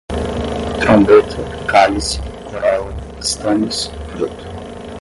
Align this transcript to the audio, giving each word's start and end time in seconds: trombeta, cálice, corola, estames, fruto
trombeta, 0.79 1.37
cálice, 1.67 2.19
corola, 2.49 2.89
estames, 3.19 3.91
fruto 4.15 4.43